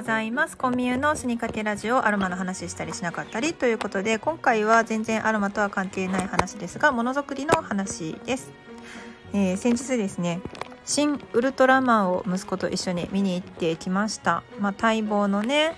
[0.00, 0.56] ございます。
[0.56, 8.50] コンミューの死にかけラジオアロマの話したりしなかったりということで今回は全然アロマとは関係ない話ですがものづくりの話です、
[9.34, 10.40] えー、先日ですね
[10.86, 14.42] 新ウルトラマンを息子と一緒に見に行ってきました。
[14.58, 15.76] まあ、待望のね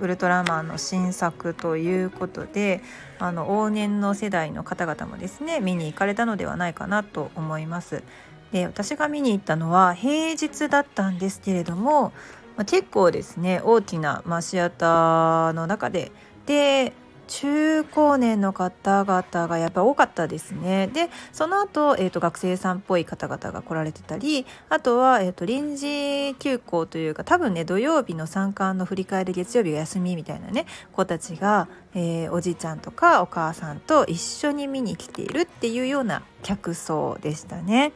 [0.00, 2.80] ウルトラマンの新作ということで
[3.18, 8.04] あの往年の世代の方々もですね見に行かれたのではないかなと思います。
[8.52, 12.12] で私が見に行ったのは平日だったんですけれども
[12.56, 16.12] まあ、結構ですね大きな、まあ、シアターの中で
[16.46, 16.92] で
[17.26, 20.88] 中高年の方々がやっぱ多かったですね。
[20.88, 37.92] でその後、えーと、学生さんっぽい方々が来られてたりあとは、えーと、臨時休校というか多分ね土曜日の参観の振り替えで月曜日が休みみたいなね子たちが、えー、おじいちゃんとかお母さんと一緒に見に来ているっていうような客層でしたね。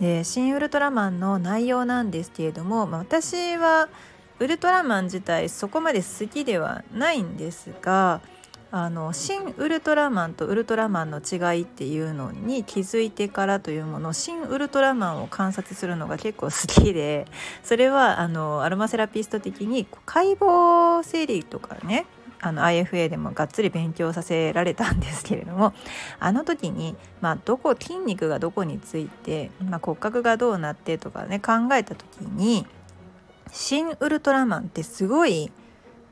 [0.00, 3.88] で「新ウルトラマン」の内容なんですけれども、まあ、私は
[4.38, 8.20] ウルトラマン自体そこまで好きではないんですが
[8.70, 17.26] あの新ウルトラマンとウルトラマンの違いっていうのに気づいてからというもの新ウルトラマンを観察するのが結構好きで
[17.64, 22.04] それはあのアロマセラピスト的に解剖生理とかね
[22.40, 25.72] あの IFA でもがっつり勉強させられたんですけれども
[26.20, 32.66] あの時に、まあ、どこ筋肉がどこについて、まあ、骨格がどうなってとかね考えた時に
[33.50, 35.50] 新ウルトラマンってすごい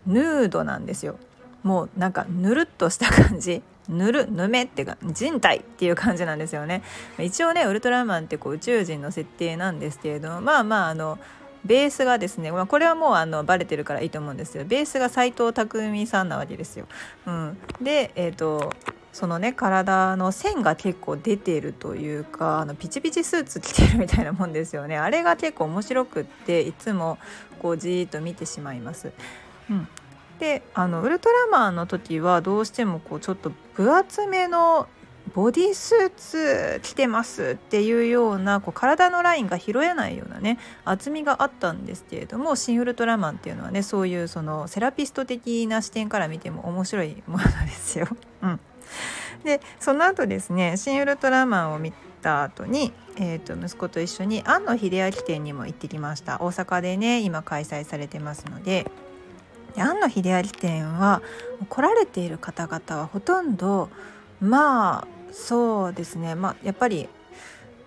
[0.06, 1.16] ヌードなんですよ。
[1.62, 3.62] もうなんかぬるっとした感じ。
[3.88, 6.82] ぬるぬめっていうか人体っていう感じなんですよね。
[7.18, 11.18] 一応ねウルトラマンってこう宇宙人の設定なんですけれどもまあまああの
[11.66, 16.86] ベースがですね、まあ、これはもうあのバレてるからいいと思うんですけどベースが斎藤工さんなわけですよ。
[17.26, 18.72] うん、で、えーと、
[19.12, 27.18] そのね体の線が結構出てるというかあのピチピチスーツ着てるみたいなもんですよねあれが結構面白くっていつも
[27.60, 29.12] こうじーっと見てしまいます。
[29.70, 29.88] うん、
[30.38, 34.86] であのウルトラマンの時はどうしてもこうちょっと分厚めの
[35.36, 48.08] ボディスーツ着てますっていうようなこう体のラインが拾えないようなね厚みがあったんですけれども「シン・ウルトラマン」っていうのはねそういうそのセラピスト的な視点から見ても面白いものですよ。
[48.40, 48.60] うん、
[49.44, 51.92] でその後ですね「シン・ウルトラマン」を見
[52.22, 58.90] た後に、えー、と息子と一緒に庵野秀明店にも行ってきました大阪でね今開催されてますので。
[59.78, 61.20] 庵野秀明店は
[61.68, 63.90] 来られている方々はほとんど
[64.40, 67.08] まあそうですねまあやっぱり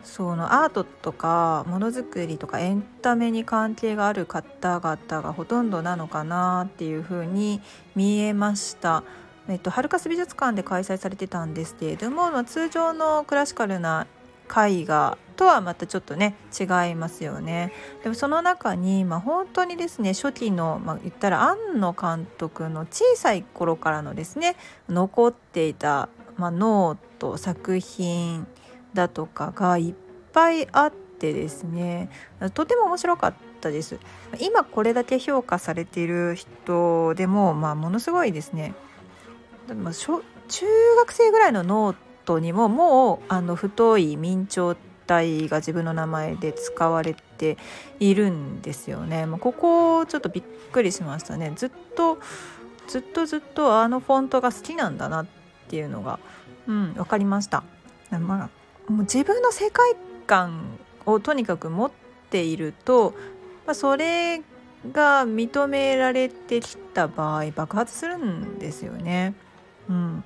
[0.03, 7.61] そのアートとかものづくりとかエンタメに関係がある方々がほとんどなのかなっていうふうに
[7.95, 9.03] 見えました。
[9.47, 14.05] えっと、ハルカス美術館で開催されてたんですけれども、まあ、通常のクラシカルな
[14.49, 17.71] 絵画とはまたちょっとね違いますよね
[18.03, 24.55] でもその中に、まあ、本当にですね初期の、まあ、言ったら庵野監督の小さい頃からのですね
[24.89, 28.47] 残っていた、まあ、ノート作品
[28.93, 29.93] だとかがいっ
[30.33, 32.09] ぱいあってですね
[32.53, 33.99] とても面白かったです。
[34.39, 38.73] 今これだけ評価されている人でも、まあ、ものすごいですね、
[39.75, 40.13] まあ、中
[40.97, 41.95] 学生ぐらいのノー
[42.25, 44.75] トにももうあの太い明朝
[45.07, 47.57] 体が自分の名前で使われて
[47.99, 51.51] いるんですよね、まあ、ここちょっとびっくりしましたね。
[51.55, 52.19] ずっと
[52.87, 55.25] ずっとずっとあのフォントが好きなんだな
[55.69, 56.19] っていうのが
[56.69, 57.63] うん、分かりました。
[58.11, 58.49] ま
[58.87, 59.95] あ、もう自分の世界
[60.27, 61.91] 観をとにかく持っ
[62.29, 63.13] ていると、
[63.65, 64.41] まあ、それ
[64.91, 69.33] が認められてきた場合爆発するんですよね。
[69.89, 70.23] うん、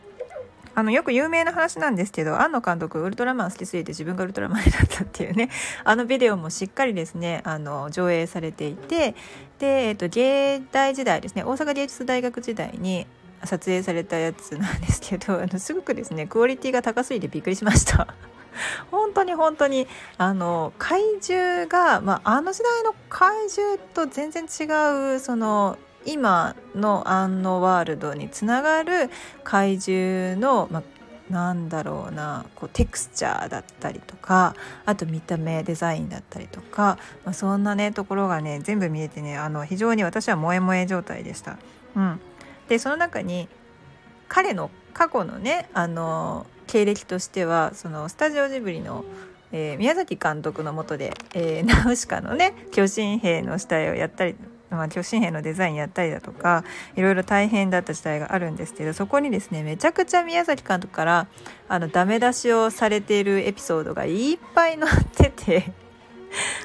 [0.76, 5.50] あのよく有名な話なんですけど庵野監督ウルトラマン好きすぎて自分がウルトラマンになったっていうね
[5.86, 9.16] あのビデオもしっかりですねあの上映されていて
[9.59, 13.08] で、えっと、芸大時代ですね大阪芸術大学時代に
[13.46, 18.08] 撮影されたやつなんですけど あのすごくですねクオリティが高すぎてびっくりしました
[18.92, 19.88] 本当に本当に
[20.18, 29.09] あの怪獣が、まあ、あの時代の怪獣と全然違うその今のアンノワールドにつながる
[29.44, 30.84] 怪獣の、まあ、
[31.34, 41.58] なんだろうなこうテクスチャーだったりとかあと見た目デザインだったりとか、まあ、そんなねところがね全部見えてねあの非常に私は萌え萌え状態でした。
[41.96, 42.20] うん、
[42.68, 43.48] でその中に
[44.28, 49.04] 彼の過去のねあの経歴としてはそのスタジオジブリの、
[49.52, 54.36] えー、宮崎監督のもとで、えー、 ナウシカのね巨神兵の死体をやったり
[54.70, 56.64] まあ、巨神兵のデザインやったりだとか
[56.96, 61.28] いろいろ大変だった時代があるんですけどそこにですねめちゃくちゃ宮崎監督から
[61.70, 65.74] あのダメ出しをされているエピソードがいっぱい載ってて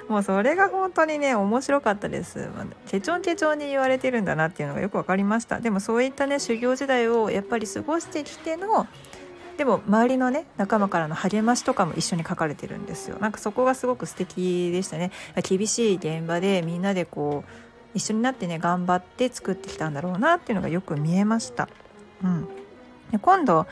[0.09, 2.49] もうそれが本当にね面白かったです。
[2.87, 5.61] ケチョンケチョンに言われてるんだなっていうのがよく分かりました。
[5.61, 8.87] でもそういったね修行時代をやっぱり過ごしてきての
[9.59, 13.19] でも周りのね仲間からの励ましとかも一緒に書かれてるんですよ。
[13.19, 15.11] なんかそこがすごく素敵でしたね。
[15.43, 17.51] 厳しい現場でみんなでこう
[17.95, 21.69] 一緒になってね頑張って作ってきたんだろうなっていうのがよく見えました。
[22.23, 22.49] うん、
[23.11, 23.67] で今度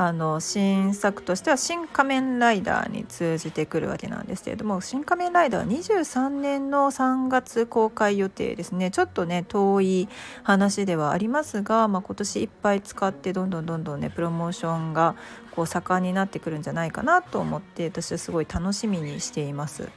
[0.00, 10.08] あの新作としては「新仮面ライダー」に通じてくるわけなんですけれども「新仮面ライダー」は23年の3月公開予定ですねちょっとね遠い
[10.44, 15.16] 話ではありますが、まあ、今年いっぱい使ってどんどんどんどんねプロモーションが
[15.50, 19.88] こう盛んになってくるんじゃないかなと思って私はすごい楽しみにしています。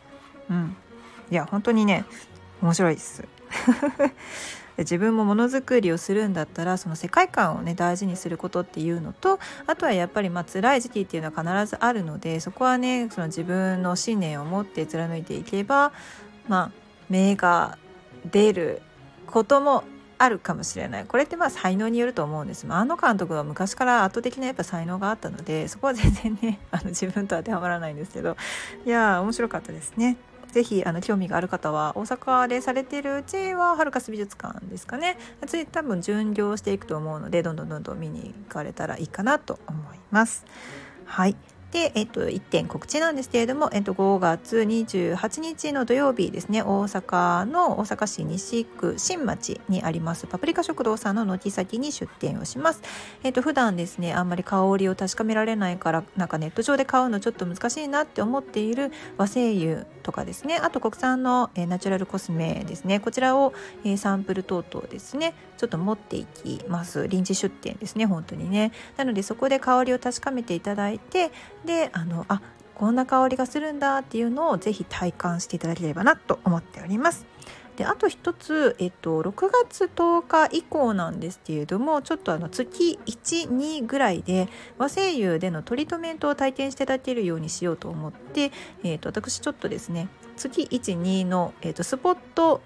[0.49, 0.75] うん、
[1.29, 2.05] いや本当にね
[2.63, 3.40] 面白いです。
[4.77, 15.91] 自分もものづくりをするんだったらその世界観をね大事にすることっていうのとあとはやっぱりまあ辛い時期っていうのは必ずあるのでそこはねその自分の信念を持って貫いていけば
[16.47, 16.71] まあ
[17.09, 17.77] 芽が
[18.29, 18.81] 出る
[19.27, 19.83] ことも
[20.17, 28.37] あるかもしれないこれってまあ才能によると思うんですあの監督は昔から圧倒的なやっぱ才能があったのでそこは全然ねあの自分と当てはまらないんですけど
[28.85, 30.17] いや面白かったですね。
[30.51, 35.17] ぜひあの興味がある方は大阪でされているうちはハルカス美術館ですかね
[35.47, 40.45] 次多分巡業していくと思うのでどんどんどんどん見に行かれたらいいかなと思います。
[41.05, 41.35] はい
[41.71, 52.81] で、えっと、1点告知なんですけれども、えっと、5月28日の土曜日ですね、大阪の大阪市西区新町にありますパプリカ食堂さんの軒先に出店をします。
[53.23, 63.53] えっと、普段ですね、あんまり香りを確かめられないから、なんかネット上で買うのちょっと難しいなって思っている和精油とかですね、あと国産の、えナチュラルコスメですね、こちらを、
[63.85, 67.07] えサンプル等々ですね、ちょっと持っていきます。
[67.07, 68.71] 臨時出店ですね、本当にね。
[68.97, 71.31] なので、そこで香りを確かめていただいて、
[71.65, 72.41] であのあ
[72.75, 77.25] こんな香りがするんだっていうのをぜひ体感していただければなと思っております。
[77.75, 88.51] であと一つ、えっと、6月10日以降なんですけれどもちょっとあの月12ぐらいで和製油でのトリートメントを体験していただけるようにしようと思って、
[88.83, 92.61] えっと、私ちょっとですね月12の、えっと、スポット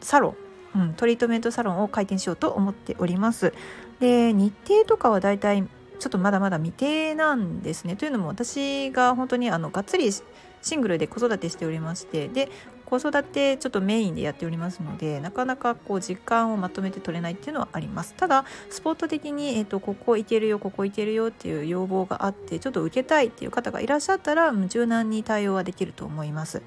[0.00, 0.34] サロ
[0.74, 3.52] ン、うん、トリートメントサロンを開店しようと思っております。
[4.00, 5.68] で日程とかはだいたい
[6.02, 7.94] ちょっとまだまだ未定なんですね。
[7.94, 12.48] というのも私が本当にあのがっつりシングルで子育てしておりましてで
[12.86, 26.62] 子育てちょっとメインでやっておりますのでなかなかこう時間をまとめて取れないっていうのはありますただスポット的に、えーと、ここ行けるよここ行けるよっていう要望があってちょっと受けたいっていう方がいらっしゃったら柔軟に対応はできると思います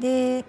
[0.00, 0.44] で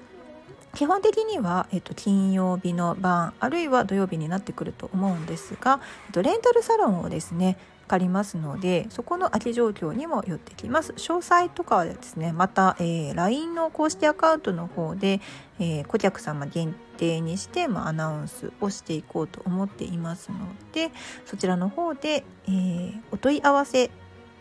[0.76, 10.92] 基本的には、えっと、金曜日の晩あるいは土曜日になってくると思うんですが、えっと、レンタルサロンをですねかりますのでそこの空き状況にもよってきます。
[10.94, 15.22] 詳細とかはですねまた、えー、LINE の公式アカウントの方で、
[15.60, 20.38] えー、顧客様限定にして、まあ、アナウンスをしていこうと思っていますの
[20.74, 20.92] で
[21.26, 23.90] そちらの方で、えー、お問い合わせ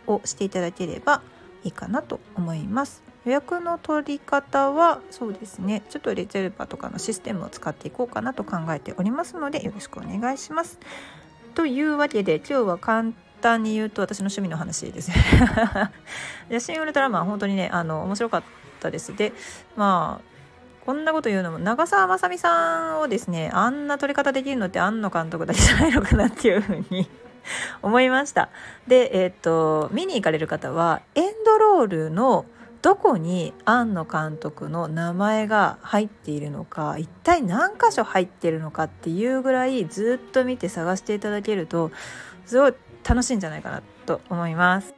[0.07, 1.23] をしていただければ
[1.65, 3.03] いいかなと思います。
[3.27, 5.83] 予約の取り方はそうですね。
[5.91, 10.79] ちょっとレゼルバとかのシステムを使っていこうかなと考えておりますのでよろしくお願いします。
[11.57, 15.11] というわけで今日は簡単に言うと私の趣味の話です。
[15.11, 15.17] ね
[16.49, 18.43] でシン・ウルトラマン本当にねあの面白かっ
[18.79, 19.17] たです。
[19.17, 19.33] で
[19.75, 20.37] まあ
[20.87, 27.11] こんなこと言うのも長澤まさみさんをですねあんな撮り方できるのって庵野監督だけじゃないのかなっていうふうに
[27.83, 28.51] 思いました。
[28.87, 32.45] でえっ、と見に行かれる方はエンドロールの
[32.87, 41.91] どこに庵野監督の名前が入っているのか一体何箇所入ってるのかっていうぐらいずっと見て探していただけると
[42.45, 44.95] すごい楽しいんじゃないかなと思います。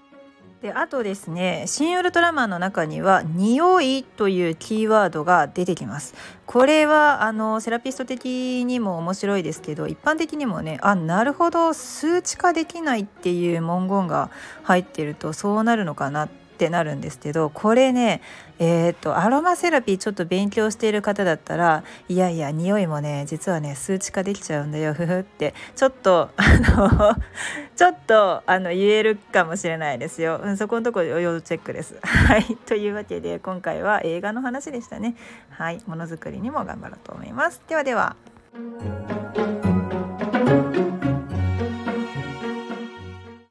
[0.61, 6.12] であとですね「新ウルトラマン」の中には「匂い」というキーワードが出てきます。
[6.45, 14.28] これはあのセラピスト的にも面白いですけど一般的にもねあなるほど数値化できないっていう文言が
[14.64, 18.20] 入ってるとそうなるのかなってってなるんですけどこれね
[18.58, 26.42] えー、っとアロマセラピーちょっと勉強している方だったらいやいや匂いもね実はね数値化できちゃうんだよふふってちょっとあ
[26.76, 27.14] の
[27.76, 31.94] ちょっとあの言えるかもしれないですよ、うん、そこのところ要チェックです。
[32.02, 35.14] はいというわけで今回は映画の話でしたね。
[35.50, 37.62] はいものづくりにも頑張ろうと思います。
[37.68, 38.16] ではでは。